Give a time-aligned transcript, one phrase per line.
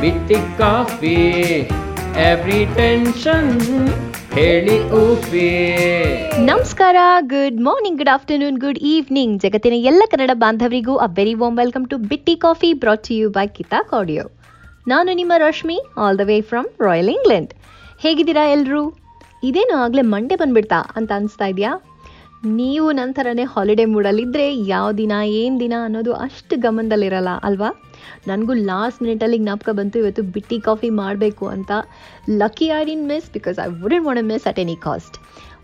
[0.00, 1.16] ಬಿಟ್ಟಿ coffee.
[2.20, 3.50] Every tension
[4.32, 4.76] ಹೇಳಿ
[6.44, 11.86] ನಮಸ್ಕಾರ good morning good afternoon good evening ಜಗತ್ತಿನ ಎಲ್ಲ Kannada ಬಾಂಧವರಿಗೂ a very warm welcome
[11.86, 14.24] to Bitti coffee brought you by Keisha audio
[14.88, 17.52] ನಾನು ನಿಮ್ಮ Rashmi all the way from royal England
[18.00, 18.82] ಹೇಗಿದ್ದೀರಾ ಎಲ್ಲರೂ
[19.42, 21.72] ಇದೇನು ಆಗಲೇ ಮಂಡೆ ಬಂದ್ಬಿಡ್ತಾ ಅಂತ ಅನಿಸ್ತಾ ಇದೆಯಾ?
[22.44, 27.70] ನೀವು ನಂತರನೇ ಹಾಲಿಡೇ ಮೂಡಲ್ಲಿದ್ದರೆ ಯಾವ ದಿನ, ಏನು ದಿನ ಅನ್ನೋದು ಅಷ್ಟು ಗಮನದಲ್ಲಿರಲ್ಲ, ಅಲ್ವಾ?
[28.26, 31.70] ನನಗೂ ಲಾಸ್ಟ್ ಮಿನಿಟಲ್ಲಿ ಜ್ಞಾಪಕ ಬಂತು, ಇವತ್ತು ಬಿಟ್ಟಿ ಕಾಫಿ ಮಾಡಬೇಕು ಅಂತ.
[32.28, 35.16] Lucky I didn't miss because I wouldn't want miss at any cost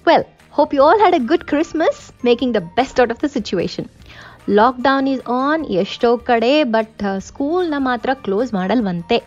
[0.09, 0.25] well
[0.55, 3.89] hope you all had a good Christmas making the best out of the situation
[4.59, 9.19] lockdown is on ಎಷ್ಟೋ ಕಡೆ but ಸ್ಕೂಲ್ನ ಮಾತ್ರ close ಮಾಡಲ್ವಂತೆ.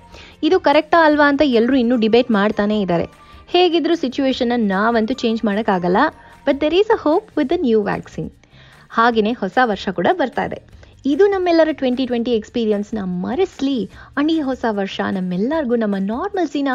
[0.44, 3.08] ಇದು ಕರೆಕ್ಟಾ ಅಲ್ವಾ ಅಂತ ಎಲ್ಲರೂ ಇನ್ನೂ ಡಿಬೇಟ್ ಮಾಡ್ತಾನೇ ಇದ್ದಾರೆ
[3.54, 6.00] ಹೇಗಿದ್ರೂ ಸಿಚುವೇಶನ್ನ ನಾವಂತೂ ಚೇಂಜ್ ಮಾಡೋಕ್ಕಾಗಲ್ಲ.
[6.48, 8.32] But there is a hope with the new vaccine
[8.98, 10.60] ಹಾಗೆಯೇ ಹೊಸ ವರ್ಷ ಕೂಡ ಬರ್ತಾ ಇದೆ.
[11.12, 13.80] ಇದು ನಮ್ಮೆಲ್ಲರ ಟ್ವೆಂಟಿ ಟ್ವೆಂಟಿ ಎಕ್ಸ್ಪೀರಿಯನ್ಸ್ನ ಮರೆಸ್ಲಿ.
[14.18, 16.70] ಅಂಡ್ ಈ ಹೊಸ ವರ್ಷ ನಮ್ಮೆಲ್ಲರಿಗೂ ನಮ್ಮ ನಾರ್ಮಲ್ಸಿನ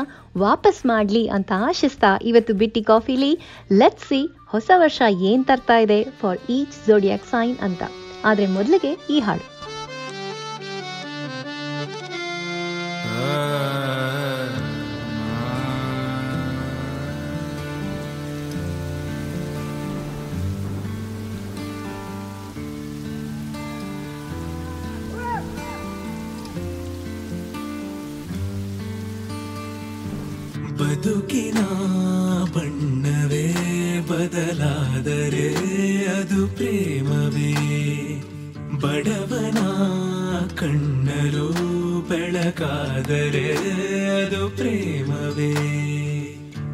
[0.44, 3.32] ವಾಪಸ್ ಮಾಡಲಿ ಅಂತ ಆಶಿಸ್ತಾ ಇವತ್ತು ಬಿಟ್ಟಿ ಕಾಫಿಲಿ
[3.80, 4.20] ಲೆಟ್ ಸಿ
[4.54, 7.82] ಹೊಸ ವರ್ಷ ಏನು ತರ್ತಾ ಇದೆ ಫಾರ್ ಈಚ್ ಜೋಡಿಯಾಕ್ ಸೈನ್ ಅಂತ.
[8.30, 9.46] ಆದ್ರೆ ಮೊದಲಿಗೆ ಈ ಹಾಡು.
[36.70, 37.54] ಪ್ರೇಮವೇ
[38.80, 39.58] ಬಡವನ
[40.46, 41.48] ಕಣ್ಣರು
[42.08, 43.56] ಬೆಳಕಾದರೆ
[44.10, 45.54] ಅದು ಪ್ರೇಮವೇ.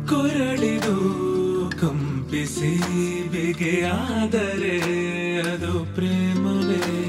[0.08, 0.96] ಕೊರಳಿದು
[1.80, 2.78] ಕಂಪಿಸಿ
[3.28, 4.76] ಬಿಗೆಯಾದರೆ
[5.40, 7.05] ಅದು ಪ್ರೇಮವೇ.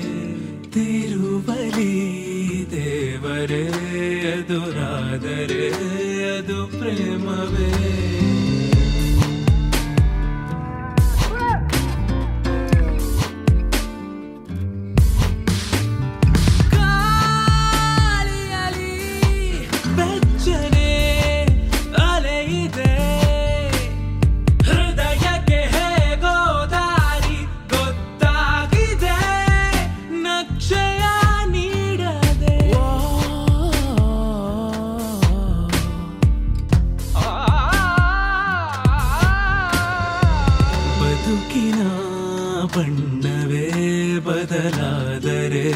[42.77, 43.71] ಬಣ್ಣವೇ
[44.19, 45.71] ಬದಲಾದರೆ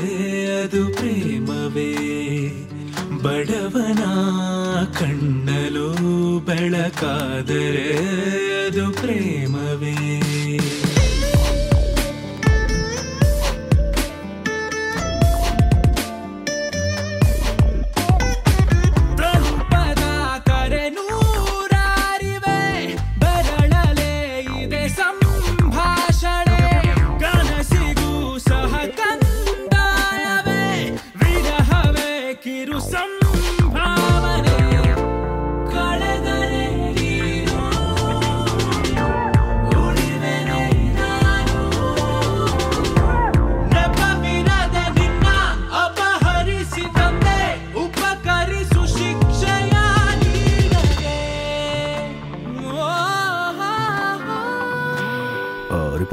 [0.63, 1.91] ಅದು ಪ್ರೇಮವೇ.
[3.23, 4.03] ಬಡವನ
[4.85, 7.97] ಕಣ್ಣಲು ಬೆಳಕಾದರೆ
[8.65, 9.40] ಅದು ಪ್ರೇಮವೇ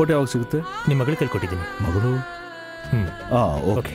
[0.09, 0.59] ರಿಪೋರ್ಟ್ ಯಾವಾಗ ಸಿಗುತ್ತೆ?
[0.89, 2.11] ನಿಮ್ಮ ಮಗಳು ಕೈಕೊಟ್ಟಿದ್ದೀನಿ ಮಗಳು?
[2.91, 3.03] ಹ್ಞೂ
[3.73, 3.95] ಓಕೆ.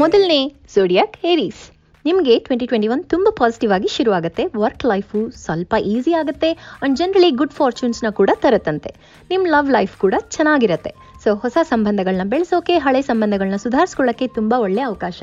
[0.00, 0.40] ಮೊದಲನೇ
[0.74, 1.62] ಸೋಡಿಯಾಕ್ ಏರೀಸ್
[2.04, 6.50] ನಿಮಗೆ ಟ್ವೆಂಟಿ ಟ್ವೆಂಟಿ ಒನ್ ತುಂಬ ಪಾಸಿಟಿವ್ ಆಗಿ ಶುರು ಆಗುತ್ತೆ ವರ್ಕ್ ಲೈಫು ಸ್ವಲ್ಪ ಈಸಿ ಆಗುತ್ತೆ
[6.84, 8.90] ಅಂಡ್ ಜನರಲಿ ಗುಡ್ ಫಾರ್ಚೂನ್ಸ್ನ ಕೂಡ ತರುತ್ತಂತೆ.
[9.30, 10.92] ನಿಮ್ಮ ಲವ್ ಲೈಫ್ ಕೂಡ ಚೆನ್ನಾಗಿರುತ್ತೆ.
[11.24, 15.20] ಸೊ ಹೊಸ ಸಂಬಂಧಗಳನ್ನ ಬೆಳೆಸೋಕೆ, ಹಳೆ ಸಂಬಂಧಗಳನ್ನ ಸುಧಾರಿಸ್ಕೊಳ್ಳೋಕ್ಕೆ ತುಂಬ ಒಳ್ಳೆಯ ಅವಕಾಶ.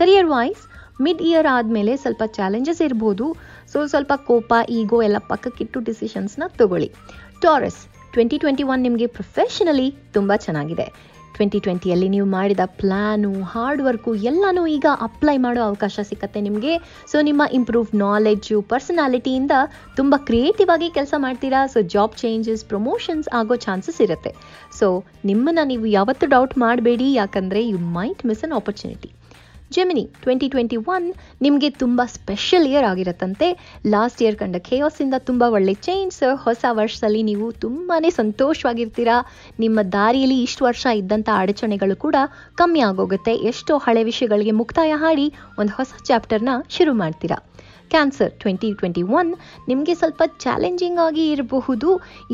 [0.00, 0.64] ಕರಿಯರ್ ವಾಯ್ಸ್
[1.06, 3.28] ಮಿಡ್ ಇಯರ್ ಆದಮೇಲೆ ಸ್ವಲ್ಪ ಚಾಲೆಂಜಸ್ ಇರ್ಬೋದು.
[3.72, 6.90] ಸೊ ಸ್ವಲ್ಪ ಕೋಪ ಈಗೋ ಎಲ್ಲ ಪಕ್ಕಕ್ಕಿಟ್ಟು ಡಿಸಿಷನ್ಸ್ನ ತಗೊಳ್ಳಿ.
[7.44, 7.80] ಟಾರಸ್
[8.16, 9.88] ಟ್ವೆಂಟಿ ಟ್ವೆಂಟಿ ಒನ್ ನಿಮಗೆ ಪ್ರೊಫೆಷನಲಿ
[10.18, 10.88] ತುಂಬ ಚೆನ್ನಾಗಿದೆ.
[11.40, 16.72] ಟ್ವೆಂಟಿ ಟ್ವೆಂಟಿಯಲ್ಲಿ ನೀವು ಮಾಡಿದ ಪ್ಲ್ಯಾನು ಹಾರ್ಡ್ ವರ್ಕು ಎಲ್ಲನೂ ಈಗ ಅಪ್ಲೈ ಮಾಡೋ ಅವಕಾಶ ಸಿಕ್ಕತ್ತೆ ನಿಮಗೆ.
[17.12, 19.54] ಸೊ ನಿಮ್ಮ ಇಂಪ್ರೂವ್ ನಾಲೆಡ್ಜು ಪರ್ಸನಾಲಿಟಿಯಿಂದ
[20.00, 21.62] ತುಂಬ ಕ್ರಿಯೇಟಿವ್ ಆಗಿ ಕೆಲಸ ಮಾಡ್ತೀರಾ?
[21.74, 24.32] ಸೊ ಜಾಬ್ ಚೇಂಜಸ್ ಪ್ರಮೋಷನ್ಸ್ ಆಗೋ ಚಾನ್ಸಸ್ ಇರುತ್ತೆ.
[24.80, 24.88] ಸೊ
[25.30, 27.08] ನಿಮ್ಮನ್ನು ನೀವು ಯಾವತ್ತೂ ಡೌಟ್ ಮಾಡಬೇಡಿ.
[27.20, 29.10] ಯಾಕಂದರೆ you might miss an opportunity
[29.70, 31.12] Gemini twenty twenty one
[31.42, 33.48] ನಿಮಗೆ ತುಂಬ ಸ್ಪೆಷಲ್ ಇಯರ್ ಆಗಿರತ್ತಂತೆ.
[33.86, 39.16] ಲಾಸ್ಟ್ ಇಯರ್ ಕಂಡ ಖೇಯೋಸಿಂದ ತುಂಬ ಒಳ್ಳೆ ಚೇಂಜ್ ಹೊಸ ವರ್ಷದಲ್ಲಿ ನೀವು ತುಂಬಾ ಸಂತೋಷವಾಗಿರ್ತೀರಾ.
[39.60, 42.16] ನಿಮ್ಮ ದಾರಿಯಲ್ಲಿ ಇಷ್ಟು ವರ್ಷ ಇದ್ದಂಥ ಅಡಚಣೆಗಳು ಕೂಡ
[42.54, 43.34] ಕಮ್ಮಿ ಆಗೋಗುತ್ತೆ.
[43.34, 47.38] ಎಷ್ಟೋ ಹಳೆ ವಿಷಯಗಳಿಗೆ ಮುಕ್ತಾಯ ಹಾಡಿ ಒಂದು ಹೊಸ ಚಾಪ್ಟರ್ನ ಶುರು ಮಾಡ್ತೀರಾ.
[47.94, 49.30] ಕ್ಯಾನ್ಸರ್ ಟ್ವೆಂಟಿ ಟ್ವೆಂಟಿ ಒನ್
[49.70, 51.88] ನಿಮಗೆ ಸ್ವಲ್ಪ ಚಾಲೆಂಜಿಂಗ್ ಆಗಿ ಇರಬಹುದು.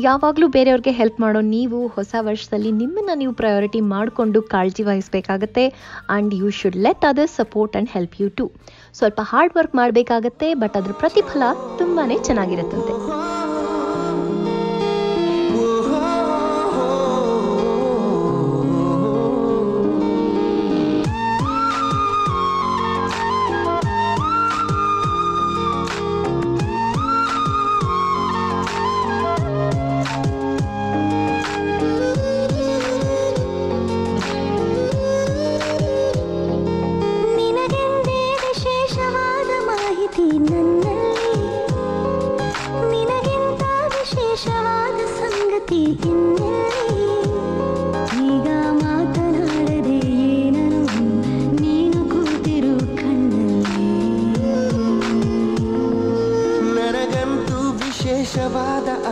[0.07, 5.65] ಯಾವಾಗಲೂ ಬೇರೆಯವ್ರಿಗೆ ಹೆಲ್ಪ್ ಮಾಡೋ ನೀವು ಹೊಸ ವರ್ಷದಲ್ಲಿ ನಿಮ್ಮನ್ನು ನೀವು ಪ್ರಯಾರಿಟಿ ಮಾಡಿಕೊಂಡು ಕಾಳಜಿ ವಹಿಸಬೇಕಾಗತ್ತೆ.
[6.09, 8.47] And you should let other support and help you to
[8.99, 11.43] ಸ್ವಲ್ಪ ಹಾರ್ಡ್ ವರ್ಕ್ ಮಾಡಬೇಕಾಗತ್ತೆ ಬಟ್ ಅದ್ರ ಪ್ರತಿಫಲ
[11.81, 12.95] ತುಂಬಾ ಚೆನ್ನಾಗಿರುತ್ತಂತೆ.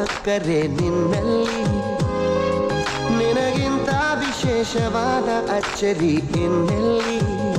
[0.01, 1.63] ಅಕ್ಕರೆ ನಿನ್ನಲ್ಲಿ.
[3.17, 3.89] ನಿನಗಿಂತ
[4.19, 7.54] ವಿಶೇಷವಾದ ಅಚ್ಚರಿ ಇನ್ನೆಲ್ಲಿ?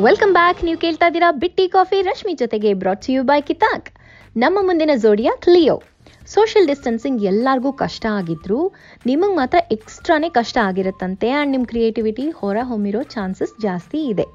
[0.00, 2.02] ವೆಲ್ಕಮ್ ಬ್ಯಾಕ್ ನೀವು ಕೇಳ್ತಾ ಇದ್ದೀರಾ ಬಿಟ್ಟಿ ಕಾಫಿ.
[2.02, 3.88] ರಶ್ಮಿ ಜೊತೆಗೆ ಬ್ರಾಟ್ ಯು ಬೈ ಕಿತಾಕ್.
[4.36, 5.82] ನಮ್ಮ ಮುಂದಿನ ಜೋಡಿಯಾ ಕ್ಲಿಯೋ
[6.26, 8.72] ಸೋಷಿಯಲ್ ಡಿಸ್ಟೆನ್ಸಿಂಗ್ ಎಲ್ಲರಿಗೂ ಕಷ್ಟ ಆಗಿದ್ರು.
[9.06, 11.30] ನಿಮಗೆ ಮಾತ್ರ ಎಕ್ಸ್ಟ್ರಾನೇ ಕಷ್ಟ ಆಗಿರುತ್ತಂತೆ.
[11.30, 14.26] ಆ್ಯಂಡ್ ನಿಮ್ಮ ಕ್ರಿಯೇಟಿವಿಟಿ ಹೊರ ಹೊಮ್ಮಿರೋ ಚಾನ್ಸಸ್ ಜಾಸ್ತಿ ಇದೆ.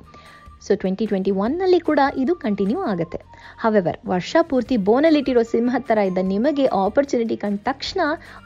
[0.68, 3.20] ಸೊ ಟ್ವೆಂಟಿ ಟ್ವೆಂಟಿ ಒನ್ನಲ್ಲಿ ಕೂಡ ಇದು ಕಂಟಿನ್ಯೂ ಆಗುತ್ತೆ.
[3.64, 8.02] ಹವೆವರ್ ವರ್ಷ ಪೂರ್ತಿ ಬೋನಲ್ಲಿಟ್ಟಿರೋ ಸಿಂಹ ಥರ ಇದ್ದ ನಿಮಗೆ ಆಪರ್ಚುನಿಟಿ ಕಂಡ ತಕ್ಷಣ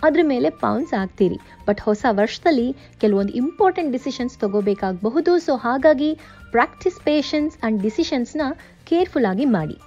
[0.08, 1.38] ಅದ್ರ ಮೇಲೆ ಪೌನ್ಸ್ ಆಗ್ತೀರಿ
[1.68, 2.68] ಬಟ್ ಹೊಸ ವರ್ಷದಲ್ಲಿ
[3.04, 5.34] ಕೆಲವೊಂದು ಇಂಪಾರ್ಟೆಂಟ್ ಡಿಸಿಷನ್ಸ್ ತಗೋಬೇಕಾಗಬಹುದು.
[5.48, 6.12] ಸೊ ಹಾಗಾಗಿ
[6.58, 8.42] ಪ್ರಾಕ್ಟಿಸ್ ಪೇಷನ್ಸ್ ಆ್ಯಂಡ್ ಡಿಸಿಷನ್ಸ್ನ
[8.92, 9.78] ಕೇರ್ಫುಲ್ ಆಗಿ ಮಾಡಿ.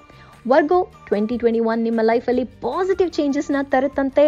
[0.53, 4.25] ವರ್ಗೋ ಟ್ವೆಂಟಿ ಟ್ವೆಂಟಿ ಒನ್ ನಿಮ್ಮ ಲೈಫಲ್ಲಿ ಪಾಸಿಟಿವ್ ಚೇಂಜಸ್ನ ತರುತ್ತಂತೆ.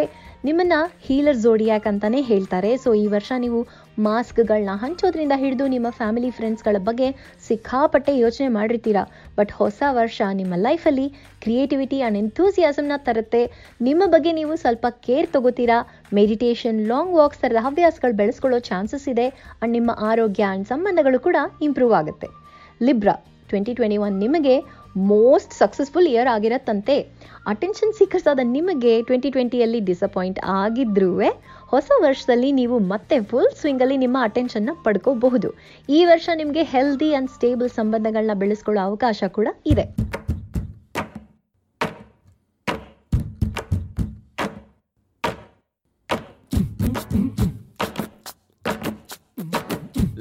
[0.47, 2.71] ನಿಮ್ಮನ್ನು ಹೀಲರ್ ಜೋಡಿಯಾಕ್ ಅಂತಲೇ ಹೇಳ್ತಾರೆ.
[2.83, 3.61] ಸೊ ಈ ವರ್ಷ ನೀವು
[3.99, 7.09] ಮಾಸ್ಕ್ಗಳನ್ನ ಹಂಚೋದ್ರಿಂದ ಹಿಡಿದು ನಿಮ್ಮ ಫ್ಯಾಮಿಲಿ ಫ್ರೆಂಡ್ಸ್ಗಳ ಬಗ್ಗೆ
[7.49, 9.03] ಸಿಕ್ಕಾಪಟ್ಟೆ ಯೋಚನೆ ಮಾಡಿರ್ತೀರಾ?
[9.37, 11.07] ಬಟ್ ಹೊಸ ವರ್ಷ ನಿಮ್ಮ ಲೈಫಲ್ಲಿ
[11.45, 13.43] ಕ್ರಿಯೇಟಿವಿಟಿ ಆ್ಯಂಡ್ ಎಂಥೂಸಿಯಾಸಮ್ನ ತರುತ್ತೆ.
[13.81, 15.79] ನಿಮ್ಮ ಬಗ್ಗೆ ನೀವು ಸ್ವಲ್ಪ ಕೇರ್ ತಗೋತೀರಾ?
[16.15, 21.95] ಮೆಡಿಟೇಷನ್, ಲಾಂಗ್ ವಾಕ್ಸ್ ಥರದ ಹವ್ಯಾಸಗಳು ಬೆಳೆಸ್ಕೊಳ್ಳೋ ಚಾನ್ಸಸ್ ಇದೆ ಆ್ಯಂಡ್ ನಿಮ್ಮ ಆರೋಗ್ಯ ಆ್ಯಂಡ್ ಸಂಬಂಧಗಳು ಕೂಡ ಇಂಪ್ರೂವ್
[22.01, 22.29] ಆಗುತ್ತೆ.
[22.81, 23.17] ಲಿಬ್ರಾ,
[23.49, 26.97] ಟ್ವೆಂಟಿ ಟ್ವೆಂಟಿ ಒನ್ ನಿಮಗೆ ಮೋಸ್ಟ್ ಸಕ್ಸಸ್ಫುಲ್ ಇಯರ್ ಆಗಿರತ್ತಂತೆ.
[27.47, 31.11] ಅಟೆನ್ಷನ್ ಸೀಕರ್ಸ್ ಆದ ನಿಮಗೆ ಟ್ವೆಂಟಿ ಟ್ವೆಂಟಿಯಲ್ಲಿ ಡಿಸಪಾಯಿಂಟ್ ಆಗಿದ್ರೂ
[31.69, 35.49] ಹೊಸ ವರ್ಷದಲ್ಲಿ ನೀವು ಮತ್ತೆ ಫುಲ್ ಸ್ವಿಂಗಲ್ಲಿ ನಿಮ್ಮ ಅಟೆನ್ಷನ್ನ ಪಡ್ಕೋಬಹುದು.
[35.89, 39.87] ಈ ವರ್ಷ ನಿಮಗೆ ಹೆಲ್ದಿ ಆ್ಯಂಡ್ ಸ್ಟೇಬಲ್ ಸಂಬಂಧಗಳನ್ನ ಬೆಳೆಸ್ಕೊಳ್ಳೋ ಅವಕಾಶ ಕೂಡ ಇದೆ.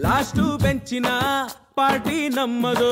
[0.05, 1.05] ಲಾಸ್ಟು ಬೆಂಚಿನ
[1.75, 2.91] ಪಾರ್ಟಿ ನಮ್ಮದು.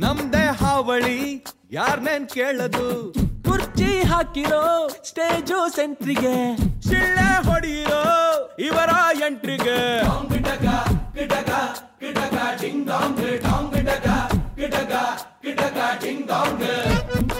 [0.00, 3.12] ನಮ್ದೇ ಹಾವಳಿ ಯಾರ್ನೇನ್ ಕೇಳದು?
[3.44, 6.56] ಕುರ್ಚಿ ಹಾಕಿರೋ ಸ್ಟೇಜು ಸೆಂಟ್ರಿಗೆ.
[6.82, 8.02] ಶಿಳ್ಳೆ ಹೊಡೆಯಿರೋ
[8.58, 8.90] ಇವರ
[9.26, 10.00] ಎಂಟ್ರಿಗೆ.
[16.84, 17.39] ಕಲರ್ಫುಲ್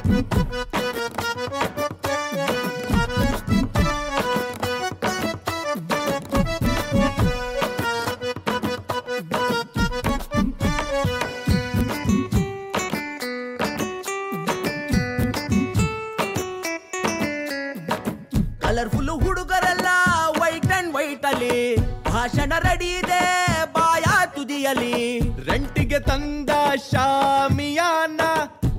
[26.09, 26.50] ತಂದ
[26.90, 28.21] ಶಾಮಿಯಾನ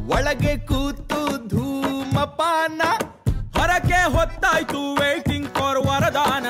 [0.08, 2.82] ಒಳಗೆ ಕೂತು ಧೂಮಪಾನ
[3.58, 6.48] ಹೊರಗೆ ಹೊತ್ತಾಯ್ತು ವೇಟಿಂಗ್ ಫಾರ್ ವರದಾನ.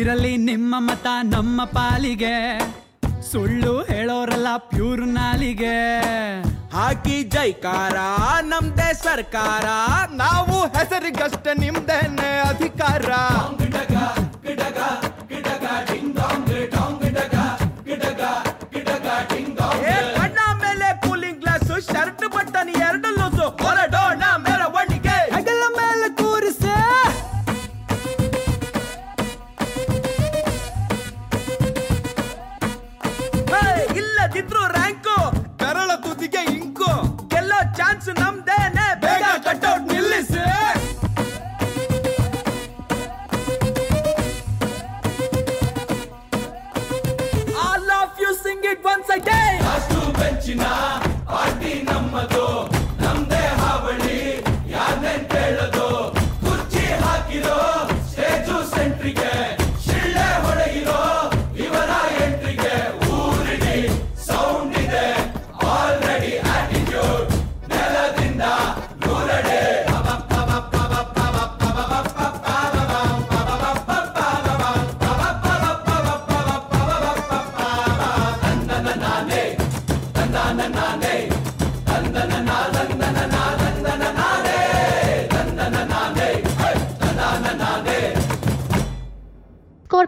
[0.00, 2.34] ಇರಲಿ ನಿಮ್ಮ ಮತ ನಮ್ಮ ಪಾಲಿಗೆ.
[3.32, 5.76] ಸುಳ್ಳು ಹೇಳೋರಲ್ಲ ಪ್ಯೂರ್ ನಾಲಿಗೆ
[6.74, 7.96] ಹಾಕಿ ಜೈಕಾರ
[8.44, 9.66] ನಮ್ದೆ ಸರ್ಕಾರ
[10.14, 13.10] ನಾವು ಹೆಸರಿಗಷ್ಟ ನಿಮ್ದೇನೆ ಅಧಿಕಾರ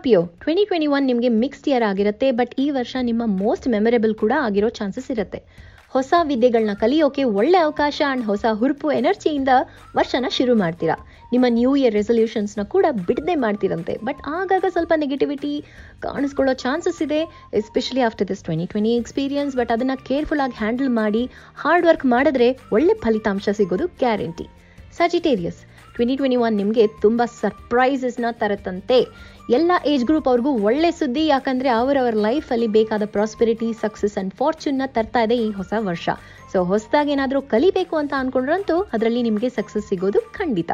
[0.02, 4.32] ಸ್ಕಾರ್ಪಿಯೋ ಟ್ವೆಂಟಿ ಟ್ವೆಂಟಿ ಒನ್ ನಿಮಗೆ ಮಿಕ್ಸ್ಡ್ ಇಯರ್ ಆಗಿರುತ್ತೆ ಬಟ್ ಈ ವರ್ಷ ನಿಮ್ಮ ಮೋಸ್ಟ್ ಮೆಮೊರೇಬಲ್ ಕೂಡ
[4.46, 5.38] ಆಗಿರೋ ಚಾನ್ಸಸ್ ಇರುತ್ತೆ.
[5.94, 9.52] ಹೊಸ ವಿದ್ಯೆಗಳನ್ನ ಕಲಿಯೋಕೆ ಒಳ್ಳೆ ಅವಕಾಶ ಆ್ಯಂಡ್ ಹೊಸ ಹುರುಪು ಎನರ್ಜಿಯಿಂದ
[9.98, 10.96] ವರ್ಷನ ಶುರು ಮಾಡ್ತೀರಾ.
[11.32, 15.52] ನಿಮ್ಮ ನ್ಯೂ ಇಯರ್ ರೆಸೊಲ್ಯೂಷನ್ಸ್ನ ಕೂಡ ಬಿಡದೆ ಮಾಡ್ತೀರಂತೆ ಬಟ್ ಆಗಾಗ ಸ್ವಲ್ಪ ನೆಗೆಟಿವಿಟಿ
[16.06, 17.20] ಕಾಣಿಸ್ಕೊಳ್ಳೋ ಚಾನ್ಸಸ್ ಇದೆ
[17.60, 21.22] especially after this twenty twenty experience but ಅದನ್ನು ಕೇರ್ಫುಲ್ ಆಗಿ ಹ್ಯಾಂಡಲ್ ಮಾಡಿ
[21.62, 24.48] ಹಾರ್ಡ್ ವರ್ಕ್ ಮಾಡಿದ್ರೆ ಒಳ್ಳೆ ಫಲಿತಾಂಶ ಸಿಗೋದು guarantee
[24.98, 25.62] Sagittarius
[25.94, 28.98] twenty twenty one ನಿಮಗೆ ತುಂಬ ಸರ್ಪ್ರೈಸಸ್ನ ತರುತ್ತಂತೆ.
[29.56, 35.38] ಎಲ್ಲ ಏಜ್ ಗ್ರೂಪ್ ಅವ್ರಿಗೂ ಒಳ್ಳೆ ಸುದ್ದಿ, ಯಾಕಂದರೆ ಅವರವರ ಲೈಫಲ್ಲಿ ಬೇಕಾದ ಪ್ರಾಸ್ಪೆರಿಟಿ ಸಕ್ಸಸ್ ಆ್ಯಂಡ್ನ ತರ್ತಾ ಇದೆ
[35.46, 36.08] ಈ ಹೊಸ ವರ್ಷ.
[36.52, 40.70] ಸೊ ಹೊಸದಾಗಿ ಏನಾದರೂ ಕಲಿಬೇಕು ಅಂತ ಅಂದ್ಕೊಂಡ್ರಂತೂ ಅದರಲ್ಲಿ ನಿಮಗೆ ಸಕ್ಸಸ್ ಸಿಗೋದು ಖಂಡಿತ.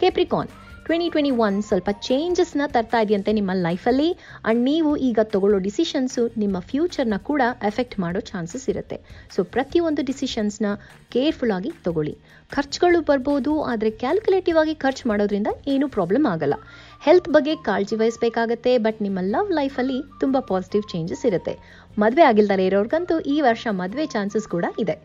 [0.00, 0.50] ಕೇಪ್ರಿಕಾನ್
[0.86, 6.56] ಟ್ವೆಂಟಿ ಟ್ವೆಂಟಿ ಒನ್ ಸ್ವಲ್ಪ ಚೇಂಜಸ್ನ ತರ್ತಾ ಇದೆಯಂತೆ ನಿಮ್ಮ ಲೈಫಲ್ಲಿ ಆ್ಯಂಡ್ ನೀವು ಈಗ ತಗೊಳ್ಳೋ ಡಿಸಿಷನ್ಸು ನಿಮ್ಮ
[6.70, 8.96] ಫ್ಯೂಚರ್ನ ಕೂಡ ಎಫೆಕ್ಟ್ ಮಾಡೋ ಚಾನ್ಸಸ್ ಇರುತ್ತೆ.
[9.34, 10.66] ಸೊ ಪ್ರತಿಯೊಂದು ಡಿಸಿಷನ್ಸ್ನ
[11.14, 12.14] ಕೇರ್ಫುಲ್ ಆಗಿ ತಗೊಳ್ಳಿ.
[12.56, 16.58] ಖರ್ಚುಗಳು ಬರ್ಬೋದು, ಆದರೆ ಕ್ಯಾಲ್ಕುಲೇಟಿವ್ ಆಗಿ ಖರ್ಚು ಮಾಡೋದ್ರಿಂದ ಏನೂ ಪ್ರಾಬ್ಲಮ್ ಆಗಲ್ಲ.
[17.06, 21.56] ಹೆಲ್ತ್ ಬಗ್ಗೆ ಕಾಳಜಿ ವಹಿಸಬೇಕಾಗತ್ತೆ ಬಟ್ ನಿಮ್ಮ ಲವ್ ಲೈಫಲ್ಲಿ ತುಂಬ ಪಾಸಿಟಿವ್ ಚೇಂಜಸ್ ಇರುತ್ತೆ.
[22.04, 24.98] ಮದುವೆ ಆಗಿಲ್ದಲೇ ಇರೋರ್ಗಂತೂ ಈ ವರ್ಷ ಮದುವೆ ಚಾನ್ಸಸ್ ಕೂಡ ಇದೆ.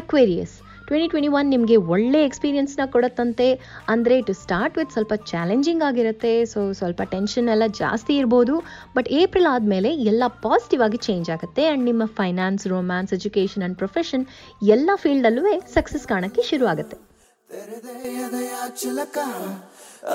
[0.00, 0.54] ಅಕ್ವೇರಿಯಸ್
[0.88, 3.46] ಟ್ವೆಂಟಿ ಟ್ವೆಂಟಿ ಒನ್ ನಿಮಗೆ ಒಳ್ಳೆ ಎಕ್ಸ್ಪೀರಿಯನ್ಸ್ನ ಕೊಡುತ್ತಂತೆ.
[3.92, 6.32] ಅಂದರೆ ಟು ಸ್ಟಾರ್ಟ್ ವಿತ್ ಸ್ವಲ್ಪ ಚಾಲೆಂಜಿಂಗ್ ಆಗಿರುತ್ತೆ.
[6.52, 8.56] ಸೊ ಸ್ವಲ್ಪ ಟೆನ್ಷನ್ ಎಲ್ಲ ಜಾಸ್ತಿ ಇರ್ಬೋದು.
[8.96, 11.64] ಬಟ್ ಏಪ್ರಿಲ್ ಆದಮೇಲೆ ಎಲ್ಲ ಪಾಸಿಟಿವ್ ಆಗಿ ಚೇಂಜ್ ಆಗುತ್ತೆ.
[11.68, 14.26] ಆ್ಯಂಡ್ ನಿಮ್ಮ finance romance education and profession
[14.76, 15.44] ಎಲ್ಲ ಫೀಲ್ಡಲ್ಲೂ
[15.76, 16.98] ಸಕ್ಸಸ್ ಕಾಣೋಕ್ಕೆ ಶುರು ಆಗುತ್ತೆ.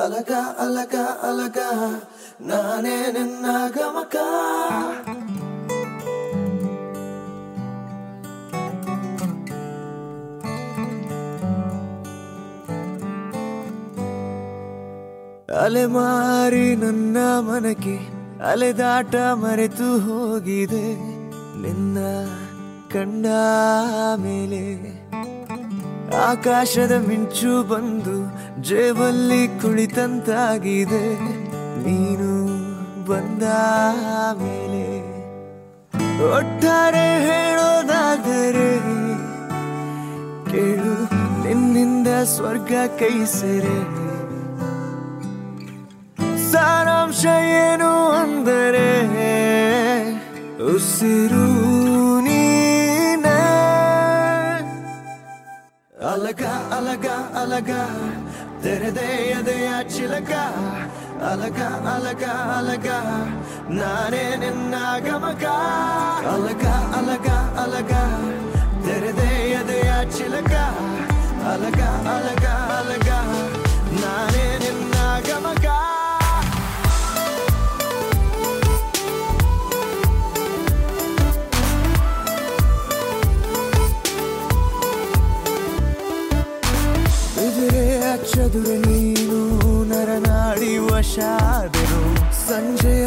[0.02, 0.32] ಅಲಗ
[0.64, 0.96] ಅಲಗ
[1.30, 1.60] ಅಲಗ,
[2.50, 3.46] ನಾನೇ ನಿನ್ನ
[3.78, 4.16] ಗಮಕ.
[15.64, 17.96] ಅಲೆಮಾರಿ ನನ್ನ ಮನಕ್ಕೆ
[18.50, 20.88] ಅಲೆದಾಟ ಮರೆತು ಹೋಗಿದೆ.
[21.64, 21.98] ನಿನ್ನ
[22.94, 23.26] ಕಂಡ
[24.26, 24.64] ಮೇಲೆ
[26.28, 28.16] ಆಕಾಶದ ಮಿಂಚು ಬಂದು
[28.70, 31.06] ಜೇಬಲ್ಲಿ ಕುಳಿತಂತಾಗಿದೆ.
[31.86, 32.32] ನೀನು
[33.10, 33.44] ಬಂದ
[34.42, 34.86] ಮೇಲೆ
[36.32, 38.72] ಒಟ್ಟಾರೆ ಹೇಳೋದಾದರೆ
[40.52, 40.96] ಕೇಳು,
[41.44, 43.78] ನಿನ್ನಿಂದ ಸ್ವರ್ಗ ಕೈ ಸೆರೆ
[46.52, 47.24] ಸಾರಾಂಶ
[47.62, 48.90] ಏನು ಅಂದರೆ
[50.70, 51.46] ಉಸಿರು
[52.26, 53.40] ನೀನೇ
[56.12, 56.44] ಅಲಗ
[56.78, 57.08] ಅಲಗ
[57.42, 57.72] ಅಲಗ
[58.64, 60.32] ತೆರೆದೆ ಎದೆಯ ಚಿಲಕ
[61.30, 61.60] ಅಲಗ
[61.94, 62.24] ಅಲಗ
[62.58, 62.88] ಅಲಗ
[63.80, 64.76] ನಾನೇ ನಿನ್ನ
[65.08, 65.46] ಗಮಕ
[66.34, 66.66] ಅಲಗ
[67.00, 67.28] ಅಲಗ
[67.64, 67.94] ಅಲಗ
[68.86, 69.30] ತೆರೆದೆ
[69.60, 70.54] ಎದೆಯ ಚಿಲಕ
[71.54, 71.82] ಅಲಗ
[72.16, 72.46] ಅಲಗ
[72.78, 73.10] ಅಲಗ
[74.02, 74.96] ನಾನೇ ನಿನ್ನ
[91.22, 91.84] ನರನಾಡಿ
[92.32, 92.99] ವಶಾದರು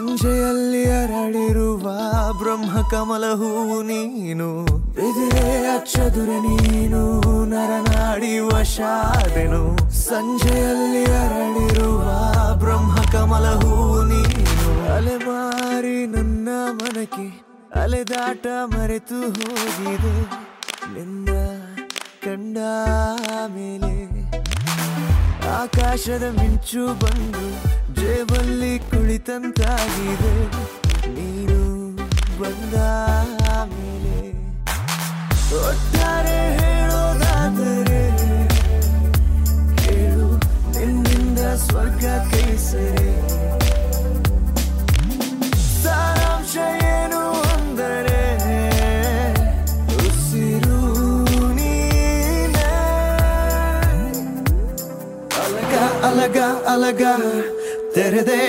[0.00, 1.82] ಸಂಜೆಯಲ್ಲಿ ಅರಳಿರುವ
[2.32, 4.64] ಬ್ರಹ್ಮ ಕಮಲ ಹೂವು ನೀನು.
[4.92, 9.90] ಎದುರೇ ಅಚ್ಚದುರೆ ನೀನು, ನರನಾಡಿ ವಶಾದೆನು.
[9.90, 12.02] ಸಂಜೆಯಲ್ಲಿ ಅರಳಿರುವ
[12.54, 14.94] ಬ್ರಹ್ಮ ಕಮಲ ಹೂವು ನೀನು.
[14.94, 17.44] ಅಲೆಮಾರಿ ನನ್ನ ಮನಕ್ಕೆ
[17.80, 20.22] ಅಲೆದಾಟ ಮರೆತು ಹೋಗಿದೆ.
[20.94, 21.28] ನಿನ್ನ
[22.24, 22.58] ಕಂಡ
[23.46, 24.30] ಮೇಲೆ
[25.48, 27.79] ಆಕಾಶದ ಮಿಂಚು ಬಂದು
[28.10, 30.32] ಜೇಬಲ್ಲಿ ಕುಳಿತಂತಾಗಿದೆ.
[31.16, 31.58] ನೀನು
[32.38, 32.74] ಬಂದ
[33.74, 34.16] ಮೇಲೆ
[35.58, 38.02] ಒಟ್ಟಾರೆ ಹೇಳೋದಾದರೆ
[39.82, 40.26] ಕೇಳು,
[40.76, 43.14] ನಿನ್ನಿಂದ ಸ್ವರ್ಗ ಕೈ ಸೆರೆ
[45.82, 46.56] ಸಾರಾಂಶ
[46.90, 47.22] ಏನು
[47.54, 48.20] ಅಂದರೆ
[50.00, 50.82] ಉಸಿರು
[51.60, 52.74] ನೀನೇ.
[55.44, 55.76] ಅಲಗ
[56.10, 56.38] ಅಲಗ
[56.74, 57.04] ಅಲಗ.
[57.94, 58.40] ತೆರೆದೆ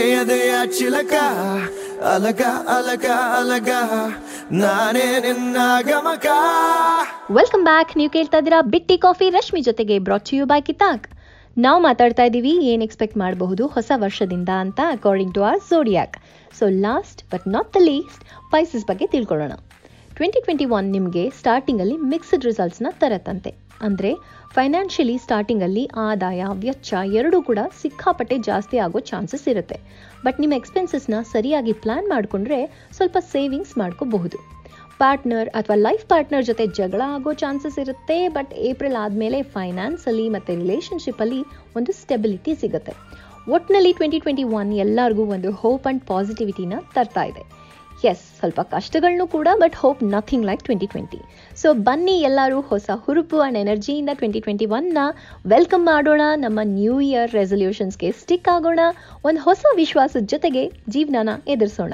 [0.78, 1.14] ಚಿಲಕ,
[2.14, 2.42] ಅಲಗ
[2.76, 3.06] ಅಲಗ
[3.40, 3.70] ಅಲಗ,
[4.62, 5.58] ನಾನೇ ನಿನ್ನ
[5.90, 6.28] ಗಮಕ.
[7.38, 9.28] ವೆಲ್ಕಮ್ ಬ್ಯಾಕ್ ನೀವು ಕೇಳ್ತಾ ಇದ್ದೀರಾ ಬಿಟ್ಟಿ ಕಾಫಿ.
[9.38, 11.08] ರಶ್ಮಿ ಜೊತೆಗೆ ಬ್ರಾಟ್ ಯು ಬೈ ಕಿತಾಕ್.
[11.58, 16.16] ನಾವು ಮಾತಾಡ್ತಾ ಇದ್ದೀವಿ, ಏನು ಎಕ್ಸ್ಪೆಕ್ಟ್ ಮಾಡಬಹುದು ಹೊಸ ವರ್ಷದಿಂದ ಅಂತ according to our zodiac
[16.60, 18.24] so last but not the least
[18.54, 19.54] Pisces ಬಗ್ಗೆ ತಿಳ್ಕೊಳ್ಳೋಣ.
[20.18, 23.54] ಟ್ವೆಂಟಿ ಟ್ವೆಂಟಿ ಒನ್ ನಿಮಗೆ ಸ್ಟಾರ್ಟಿಂಗಲ್ಲಿ ಮಿಕ್ಸ್ಡ್ ರಿಸಲ್ಟ್ಸ್ನ ತರತ್ತಂತೆ
[23.88, 24.12] ಅಂದರೆ
[24.56, 29.78] ಫೈನಾನ್ಷಿಯಲಿ ಸ್ಟಾರ್ಟಿಂಗಲ್ಲಿ ಆದಾಯ, ವೆಚ್ಚ ಎರಡೂ ಕೂಡ ಸಿಕ್ಕಾಪಟ್ಟೆ ಜಾಸ್ತಿ ಆಗೋ ಚಾನ್ಸಸ್ ಇರುತ್ತೆ.
[30.26, 32.60] ಬಟ್ ನಿಮ್ಮ ಎಕ್ಸ್ಪೆನ್ಸಸ್ನ ಸರಿಯಾಗಿ ಪ್ಲ್ಯಾನ್ ಮಾಡಿಕೊಂಡ್ರೆ
[32.98, 34.40] ಸ್ವಲ್ಪ ಸೇವಿಂಗ್ಸ್ ಮಾಡ್ಕೋಬಹುದು.
[35.02, 41.42] ಪಾರ್ಟ್ನರ್ ಅಥವಾ ಲೈಫ್ ಪಾರ್ಟ್ನರ್ ಜೊತೆ ಜಗಳ ಆಗೋ ಚಾನ್ಸಸ್ ಇರುತ್ತೆ ಬಟ್ ಏಪ್ರಿಲ್ ಆದಮೇಲೆ ಫೈನಾನ್ಸಲ್ಲಿ ಮತ್ತು ರಿಲೇಷನ್ಶಿಪ್ಪಲ್ಲಿ
[41.80, 42.96] ಒಂದು ಸ್ಟೆಬಿಲಿಟಿ ಸಿಗುತ್ತೆ.
[43.56, 47.44] ಒಟ್ಟಿನಲ್ಲಿ ಟ್ವೆಂಟಿ ಟ್ವೆಂಟಿ ಒನ್ ಎಲ್ಲರಿಗೂ ಒಂದು ಹೋಪ್ ಆ್ಯಂಡ್ ಪಾಸಿಟಿವಿಟಿನ ತರ್ತಾ ಇದೆ.
[48.12, 51.20] ಎಸ್ ಸ್ವಲ್ಪ ಕಷ್ಟಗಳನ್ನೂ ಕೂಡ but hope nothing like twenty twenty
[51.62, 55.00] so ಬನ್ನಿ ಎಲ್ಲರೂ ಹೊಸ ಹುರುಪು ಆ್ಯಂಡ್ ಎನರ್ಜಿಯಿಂದ ಟ್ವೆಂಟಿ ಟ್ವೆಂಟಿ ಒನ್ನ
[55.54, 56.24] ವೆಲ್ಕಮ್ ಮಾಡೋಣ.
[56.44, 58.82] ನಮ್ಮ ನ್ಯೂ ಇಯರ್ ರೆಸೊಲ್ಯೂಷನ್ಸ್ಗೆ ಸ್ಟಿಕ್ ಆಗೋಣ.
[59.28, 61.94] ಒಂದು ಹೊಸ ವಿಶ್ವಾಸದ ಜೊತೆಗೆ ಜೀವನನ ಎದುರಿಸೋಣ.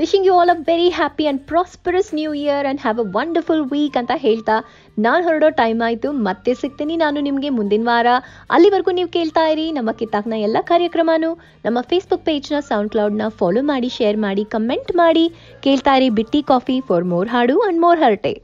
[0.00, 3.96] Wishing you all a very happy and prosperous new year and have a wonderful week
[4.00, 4.56] ಅಂತ ಹೇಳ್ತಾ
[5.06, 6.10] ನಾನು ಹೊರಡೋ ಟೈಮ್ ಆಯಿತು.
[6.28, 8.06] ಮತ್ತೆ ಸಿಗ್ತೀನಿ ನಾನು ನಿಮಗೆ ಮುಂದಿನ ವಾರ.
[8.56, 9.66] ಅಲ್ಲಿವರೆಗೂ ನೀವು ಕೇಳ್ತಾ ಇರಿ.
[9.78, 11.30] ನಮ್ಮ ಕಿತ್ತಾಕ್ನ ಎಲ್ಲ ಕಾರ್ಯಕ್ರಮನೂ
[11.64, 15.26] ನಮ್ಮ ಫೇಸ್ಬುಕ್ ಪೇಜ್ನ ಸೌಂಡ್ ಕ್ಲೌಡ್ನ ಫಾಲೋ ಮಾಡಿ ಶೇರ್ ಮಾಡಿ ಕಮೆಂಟ್ ಮಾಡಿ.
[15.66, 18.34] ಕೇಳ್ತಾ ಇರಿ ಬಿಟ್ಟಿ ಕಾಫಿ ಫಾರ್ ಮೋರ್ ಹಾಡು ಆ್ಯಂಡ್ ಮೋರ್ ಹರ್ಟೆ.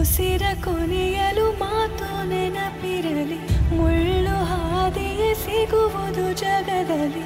[0.00, 3.40] ಉಸಿರ ಕೊನೆಯಲು ಮಾತು ನೆನಪಿರಲಿ
[3.76, 7.24] ಮುಳ್ಳು ಹಾದಿಯೇ ಸಿಗುವುದು ಜಗದಲ್ಲಿ.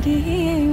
[0.00, 0.67] ಸಾಗಿ